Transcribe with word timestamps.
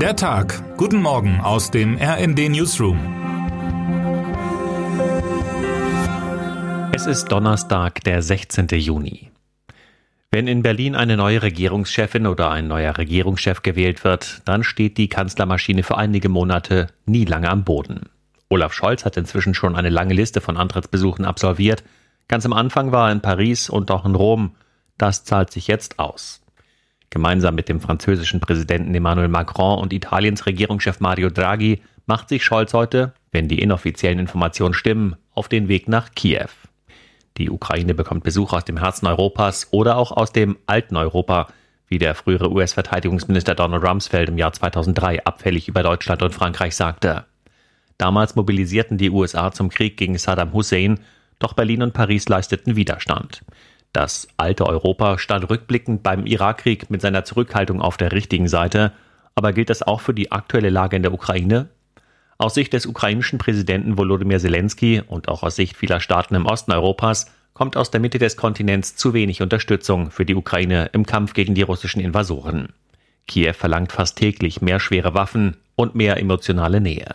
Der 0.00 0.14
Tag. 0.14 0.76
Guten 0.76 1.00
Morgen 1.00 1.40
aus 1.40 1.70
dem 1.70 1.96
RND 1.96 2.50
Newsroom. 2.50 2.98
Es 6.92 7.06
ist 7.06 7.28
Donnerstag, 7.32 8.04
der 8.04 8.20
16. 8.20 8.68
Juni. 8.72 9.30
Wenn 10.30 10.48
in 10.48 10.62
Berlin 10.62 10.96
eine 10.96 11.16
neue 11.16 11.40
Regierungschefin 11.40 12.26
oder 12.26 12.50
ein 12.50 12.68
neuer 12.68 12.98
Regierungschef 12.98 13.62
gewählt 13.62 14.04
wird, 14.04 14.42
dann 14.44 14.64
steht 14.64 14.98
die 14.98 15.08
Kanzlermaschine 15.08 15.82
für 15.82 15.96
einige 15.96 16.28
Monate 16.28 16.88
nie 17.06 17.24
lange 17.24 17.48
am 17.48 17.64
Boden. 17.64 18.10
Olaf 18.50 18.74
Scholz 18.74 19.06
hat 19.06 19.16
inzwischen 19.16 19.54
schon 19.54 19.76
eine 19.76 19.88
lange 19.88 20.12
Liste 20.12 20.42
von 20.42 20.58
Antrittsbesuchen 20.58 21.24
absolviert. 21.24 21.82
Ganz 22.28 22.44
am 22.44 22.52
Anfang 22.52 22.92
war 22.92 23.08
er 23.08 23.12
in 23.12 23.22
Paris 23.22 23.70
und 23.70 23.90
auch 23.90 24.04
in 24.04 24.14
Rom. 24.14 24.56
Das 24.98 25.24
zahlt 25.24 25.50
sich 25.50 25.68
jetzt 25.68 25.98
aus. 25.98 26.42
Gemeinsam 27.10 27.54
mit 27.54 27.68
dem 27.68 27.80
französischen 27.80 28.40
Präsidenten 28.40 28.94
Emmanuel 28.94 29.28
Macron 29.28 29.78
und 29.78 29.92
Italiens 29.92 30.46
Regierungschef 30.46 31.00
Mario 31.00 31.30
Draghi 31.30 31.80
macht 32.06 32.28
sich 32.28 32.44
Scholz 32.44 32.72
heute, 32.72 33.12
wenn 33.32 33.48
die 33.48 33.60
inoffiziellen 33.60 34.18
Informationen 34.18 34.74
stimmen, 34.74 35.16
auf 35.34 35.48
den 35.48 35.68
Weg 35.68 35.88
nach 35.88 36.12
Kiew. 36.14 36.48
Die 37.36 37.50
Ukraine 37.50 37.94
bekommt 37.94 38.24
Besuch 38.24 38.52
aus 38.52 38.64
dem 38.64 38.78
Herzen 38.78 39.06
Europas 39.06 39.68
oder 39.70 39.96
auch 39.96 40.10
aus 40.10 40.32
dem 40.32 40.56
alten 40.66 40.96
Europa, 40.96 41.48
wie 41.88 41.98
der 41.98 42.14
frühere 42.14 42.50
US-Verteidigungsminister 42.50 43.54
Donald 43.54 43.84
Rumsfeld 43.84 44.28
im 44.28 44.38
Jahr 44.38 44.52
2003 44.52 45.24
abfällig 45.24 45.68
über 45.68 45.82
Deutschland 45.82 46.22
und 46.22 46.34
Frankreich 46.34 46.74
sagte. 46.74 47.24
Damals 47.98 48.34
mobilisierten 48.34 48.98
die 48.98 49.10
USA 49.10 49.52
zum 49.52 49.68
Krieg 49.68 49.96
gegen 49.96 50.18
Saddam 50.18 50.52
Hussein, 50.52 51.00
doch 51.38 51.52
Berlin 51.52 51.82
und 51.82 51.92
Paris 51.92 52.28
leisteten 52.28 52.76
Widerstand. 52.76 53.42
Das 53.96 54.28
alte 54.36 54.66
Europa 54.66 55.16
stand 55.16 55.48
rückblickend 55.48 56.02
beim 56.02 56.26
Irakkrieg 56.26 56.90
mit 56.90 57.00
seiner 57.00 57.24
Zurückhaltung 57.24 57.80
auf 57.80 57.96
der 57.96 58.12
richtigen 58.12 58.46
Seite, 58.46 58.92
aber 59.34 59.54
gilt 59.54 59.70
das 59.70 59.82
auch 59.82 60.02
für 60.02 60.12
die 60.12 60.32
aktuelle 60.32 60.68
Lage 60.68 60.96
in 60.96 61.02
der 61.02 61.14
Ukraine? 61.14 61.70
Aus 62.36 62.52
Sicht 62.52 62.74
des 62.74 62.84
ukrainischen 62.84 63.38
Präsidenten 63.38 63.96
Volodymyr 63.96 64.38
Zelensky 64.38 65.00
und 65.00 65.28
auch 65.28 65.42
aus 65.42 65.56
Sicht 65.56 65.78
vieler 65.78 66.00
Staaten 66.00 66.34
im 66.34 66.44
Osten 66.44 66.72
Europas 66.72 67.32
kommt 67.54 67.78
aus 67.78 67.90
der 67.90 68.00
Mitte 68.00 68.18
des 68.18 68.36
Kontinents 68.36 68.96
zu 68.96 69.14
wenig 69.14 69.40
Unterstützung 69.40 70.10
für 70.10 70.26
die 70.26 70.34
Ukraine 70.34 70.90
im 70.92 71.06
Kampf 71.06 71.32
gegen 71.32 71.54
die 71.54 71.62
russischen 71.62 72.00
Invasoren. 72.00 72.74
Kiew 73.26 73.54
verlangt 73.54 73.92
fast 73.92 74.18
täglich 74.18 74.60
mehr 74.60 74.78
schwere 74.78 75.14
Waffen 75.14 75.56
und 75.74 75.94
mehr 75.94 76.18
emotionale 76.18 76.82
Nähe. 76.82 77.14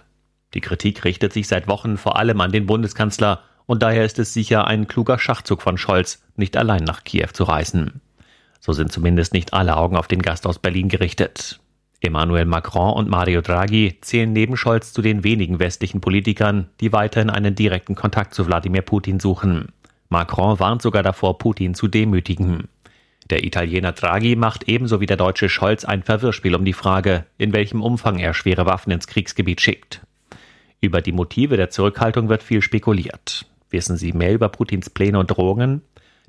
Die 0.56 0.62
Kritik 0.62 1.06
richtet 1.06 1.32
sich 1.32 1.48
seit 1.48 1.68
Wochen 1.68 1.98
vor 1.98 2.18
allem 2.18 2.42
an 2.42 2.52
den 2.52 2.66
Bundeskanzler 2.66 3.44
und 3.72 3.82
daher 3.84 4.04
ist 4.04 4.20
es 4.20 4.34
sicher 4.34 4.68
ein 4.68 4.90
kluger 4.90 5.18
Schachzug 5.18 5.62
von 5.62 5.78
Scholz, 5.78 6.22
nicht 6.36 6.58
allein 6.58 6.84
nach 6.84 7.06
Kiew 7.06 7.30
zu 7.32 7.46
reisen. 7.46 8.02
So 8.60 8.74
sind 8.74 8.92
zumindest 8.92 9.34
nicht 9.34 9.54
alle 9.54 9.78
Augen 9.78 9.96
auf 9.96 10.10
den 10.10 10.22
Gast 10.22 10.46
aus 10.46 10.60
Berlin 10.60 10.90
gerichtet. 10.90 11.62
Emmanuel 12.02 12.44
Macron 12.44 12.92
und 12.92 13.08
Mario 13.08 13.40
Draghi 13.40 13.98
zählen 14.02 14.34
neben 14.34 14.58
Scholz 14.58 14.92
zu 14.92 15.02
den 15.02 15.24
wenigen 15.24 15.60
westlichen 15.60 16.02
Politikern, 16.02 16.68
die 16.82 16.92
weiterhin 16.92 17.30
einen 17.30 17.56
direkten 17.56 17.96
Kontakt 17.96 18.34
zu 18.34 18.46
Wladimir 18.46 18.82
Putin 18.82 19.22
suchen. 19.22 19.70
Macron 20.10 20.60
warnt 20.60 20.82
sogar 20.82 21.02
davor, 21.02 21.38
Putin 21.38 21.74
zu 21.74 21.88
demütigen. 21.88 22.68
Der 23.30 23.46
Italiener 23.46 23.94
Draghi 23.94 24.36
macht 24.36 24.68
ebenso 24.68 25.00
wie 25.00 25.06
der 25.06 25.16
deutsche 25.16 25.48
Scholz 25.48 25.86
ein 25.86 26.04
Verwirrspiel 26.04 26.56
um 26.56 26.66
die 26.66 26.74
Frage, 26.74 27.26
in 27.38 27.54
welchem 27.54 27.82
Umfang 27.82 28.20
er 28.20 28.34
schwere 28.34 28.66
Waffen 28.66 28.92
ins 28.92 29.08
Kriegsgebiet 29.08 29.62
schickt. 29.62 30.02
Über 30.82 31.00
die 31.00 31.14
Motive 31.14 31.56
der 31.56 31.70
Zurückhaltung 31.70 32.28
wird 32.28 32.44
viel 32.44 32.62
spekuliert. 32.62 33.46
Wissen 33.72 33.96
Sie 33.98 34.12
mehr 34.12 34.34
über 34.34 34.50
Putins 34.50 34.90
Pläne 34.90 35.18
und 35.18 35.28
Drohungen? 35.28 35.82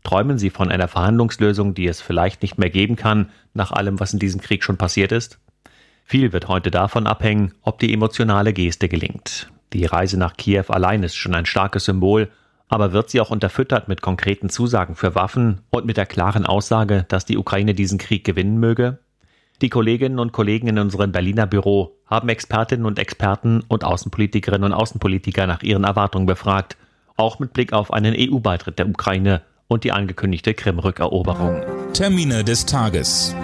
Träumen 0.05 0.39
Sie 0.39 0.51
von 0.51 0.71
einer 0.71 0.89
Verhandlungslösung, 0.89 1.75
die 1.75 1.87
es 1.87 2.01
vielleicht 2.01 2.43
nicht 2.43 2.57
mehr 2.57 2.71
geben 2.71 2.97
kann, 2.97 3.31
nach 3.53 3.73
allem, 3.73 4.01
was 4.01 4.13
in 4.13 4.19
diesem 4.19 4.41
Krieg 4.41 4.65
schon 4.65 4.79
passiert 4.79 5.13
ist? 5.13 5.39
Viel 6.05 6.33
wird 6.33 6.49
heute 6.49 6.71
davon 6.71 7.07
abhängen, 7.07 7.53
ob 7.63 7.79
die 7.79 7.93
emotionale 7.93 8.53
Geste 8.53 8.89
gelingt. 8.89 9.51
Die 9.73 9.85
Reise 9.85 10.19
nach 10.19 10.37
Kiew 10.37 10.65
allein 10.69 11.03
ist 11.03 11.17
schon 11.17 11.35
ein 11.35 11.47
starkes 11.47 11.85
Symbol, 11.85 12.31
aber 12.69 12.93
wird 12.93 13.11
sie 13.11 13.21
auch 13.21 13.31
unterfüttert 13.31 13.89
mit 13.89 14.03
konkreten 14.03 14.49
Zusagen 14.49 14.95
für 14.95 15.15
Waffen 15.15 15.61
und 15.71 15.85
mit 15.85 15.97
der 15.97 16.07
klaren 16.07 16.47
Aussage, 16.47 17.05
dass 17.09 17.25
die 17.25 17.39
Ukraine 17.39 17.75
diesen 17.75 17.99
Krieg 17.99 18.25
gewinnen 18.25 18.59
möge? 18.59 18.99
Die 19.61 19.69
Kolleginnen 19.69 20.19
und 20.19 20.33
Kollegen 20.33 20.69
in 20.69 20.79
unserem 20.79 21.13
Berliner 21.13 21.47
Büro 21.47 21.97
haben 22.07 22.29
Expertinnen 22.29 22.87
und 22.87 22.99
Experten 22.99 23.63
und 23.69 23.85
Außenpolitikerinnen 23.85 24.73
und 24.73 24.79
Außenpolitiker 24.79 25.47
nach 25.47 25.63
ihren 25.63 25.85
Erwartungen 25.85 26.27
befragt 26.27 26.77
auch 27.17 27.39
mit 27.39 27.53
Blick 27.53 27.73
auf 27.73 27.93
einen 27.93 28.15
EU-Beitritt 28.17 28.79
der 28.79 28.89
Ukraine 28.89 29.43
und 29.69 29.85
die 29.85 29.93
angekündigte 29.93 30.55
Krim-Rückeroberung. 30.55 31.63
Termine 31.93 32.45
des 32.45 32.67
Tages. 32.67 33.35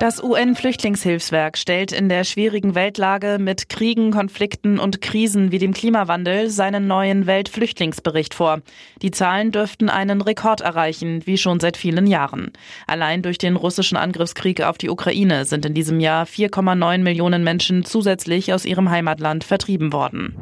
Das 0.00 0.22
UN-Flüchtlingshilfswerk 0.24 1.58
stellt 1.58 1.92
in 1.92 2.08
der 2.08 2.24
schwierigen 2.24 2.74
Weltlage 2.74 3.36
mit 3.38 3.68
Kriegen, 3.68 4.12
Konflikten 4.12 4.78
und 4.78 5.02
Krisen 5.02 5.52
wie 5.52 5.58
dem 5.58 5.74
Klimawandel 5.74 6.48
seinen 6.48 6.86
neuen 6.86 7.26
Weltflüchtlingsbericht 7.26 8.32
vor. 8.32 8.62
Die 9.02 9.10
Zahlen 9.10 9.52
dürften 9.52 9.90
einen 9.90 10.22
Rekord 10.22 10.62
erreichen, 10.62 11.26
wie 11.26 11.36
schon 11.36 11.60
seit 11.60 11.76
vielen 11.76 12.06
Jahren. 12.06 12.50
Allein 12.86 13.20
durch 13.20 13.36
den 13.36 13.56
russischen 13.56 13.98
Angriffskrieg 13.98 14.62
auf 14.62 14.78
die 14.78 14.88
Ukraine 14.88 15.44
sind 15.44 15.66
in 15.66 15.74
diesem 15.74 16.00
Jahr 16.00 16.24
4,9 16.24 16.96
Millionen 17.02 17.44
Menschen 17.44 17.84
zusätzlich 17.84 18.54
aus 18.54 18.64
ihrem 18.64 18.88
Heimatland 18.88 19.44
vertrieben 19.44 19.92
worden. 19.92 20.34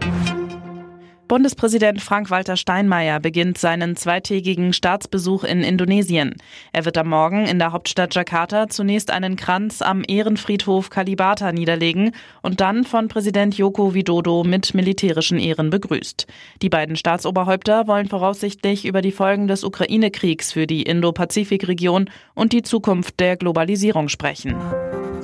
Bundespräsident 1.29 2.01
Frank-Walter 2.01 2.57
Steinmeier 2.57 3.21
beginnt 3.21 3.59
seinen 3.59 3.97
zweitägigen 3.97 4.73
Staatsbesuch 4.73 5.45
in 5.45 5.63
Indonesien. 5.63 6.35
Er 6.73 6.87
wird 6.87 6.97
am 6.97 7.11
Morgen 7.11 7.45
in 7.45 7.59
der 7.59 7.73
Hauptstadt 7.73 8.15
Jakarta 8.15 8.69
zunächst 8.69 9.11
einen 9.11 9.37
Kranz 9.37 9.83
am 9.83 10.03
Ehrenfriedhof 10.09 10.89
Kalibata 10.89 11.53
niederlegen 11.53 12.13
und 12.41 12.63
dann 12.63 12.85
von 12.85 13.09
Präsident 13.09 13.59
Joko 13.59 13.93
Widodo 13.93 14.43
mit 14.43 14.73
militärischen 14.73 15.39
Ehren 15.39 15.69
begrüßt. 15.69 16.27
Die 16.63 16.71
beiden 16.71 16.97
Staatsoberhäupter 16.97 17.87
wollen 17.87 18.09
voraussichtlich 18.09 18.87
über 18.87 19.03
die 19.03 19.13
Folgen 19.13 19.49
des 19.49 19.65
Ukraine-Kriegs 19.65 20.53
für 20.53 20.67
die 20.67 20.83
Indo-Pazifik-Region 20.83 22.09
und 22.35 22.55
die 22.55 22.63
Zukunft 22.63 23.21
der 23.21 23.37
Globalisierung 23.37 24.09
sprechen. 24.09 24.57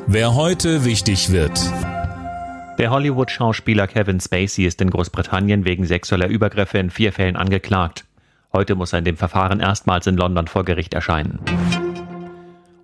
Wer 0.06 0.34
heute 0.34 0.84
wichtig 0.84 1.32
wird. 1.32 1.58
Der 2.78 2.90
Hollywood-Schauspieler 2.90 3.86
Kevin 3.86 4.18
Spacey 4.18 4.66
ist 4.66 4.80
in 4.80 4.90
Großbritannien 4.90 5.64
wegen 5.64 5.86
sexueller 5.86 6.26
Übergriffe 6.26 6.78
in 6.78 6.90
vier 6.90 7.12
Fällen 7.12 7.36
angeklagt. 7.36 8.04
Heute 8.52 8.74
muss 8.74 8.92
er 8.92 8.98
in 8.98 9.04
dem 9.04 9.16
Verfahren 9.16 9.60
erstmals 9.60 10.08
in 10.08 10.16
London 10.16 10.48
vor 10.48 10.64
Gericht 10.64 10.92
erscheinen. 10.92 11.38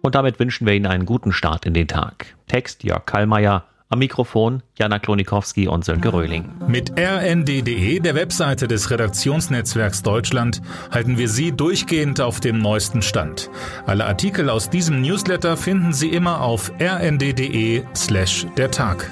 Und 0.01 0.15
damit 0.15 0.39
wünschen 0.39 0.67
wir 0.67 0.75
Ihnen 0.75 0.87
einen 0.87 1.07
guten 1.07 1.33
Start 1.33 1.67
in 1.67 1.75
den 1.75 1.89
Tag. 1.89 2.37
Text 2.47 2.85
Jörg 2.85 3.05
Kallmeier, 3.05 3.65
am 3.89 3.99
Mikrofon 3.99 4.63
Jana 4.79 5.01
Klonikowski 5.01 5.67
und 5.67 5.85
Sönke 5.85 6.13
Röhling. 6.13 6.49
Mit 6.69 6.93
rnd.de, 6.97 7.99
der 7.99 8.15
Webseite 8.15 8.69
des 8.69 8.91
Redaktionsnetzwerks 8.91 10.05
Deutschland, 10.05 10.63
halten 10.93 11.19
wir 11.19 11.29
Sie 11.29 11.51
durchgehend 11.51 12.21
auf 12.21 12.39
dem 12.39 12.59
neuesten 12.59 13.03
Stand. 13.03 13.51
Alle 13.87 14.07
Artikel 14.07 14.49
aus 14.49 14.71
diesem 14.71 15.03
Newsletter 15.03 15.57
finden 15.57 15.93
Sie 15.93 16.11
immer 16.11 16.41
auf 16.41 16.71
rnd.de 16.81 17.83
slash 17.97 18.47
der 18.57 18.71
Tag. 18.71 19.11